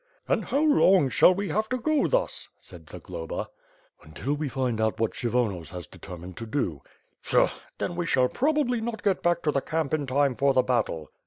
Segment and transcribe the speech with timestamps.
[0.27, 3.49] "And how long shall we have to go thus?" said Zagloba.
[4.03, 6.81] 'TJntil we find out what Kshyvonos has determined to do."
[7.21, 7.51] "Pshaw!
[7.77, 11.11] Then we shall probably not get back to the camp in time for the battle."